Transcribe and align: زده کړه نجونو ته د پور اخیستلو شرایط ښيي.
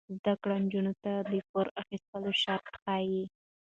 زده 0.19 0.33
کړه 0.41 0.55
نجونو 0.63 0.93
ته 1.03 1.11
د 1.31 1.33
پور 1.49 1.67
اخیستلو 1.81 2.31
شرایط 2.41 2.65
ښيي. 2.81 3.23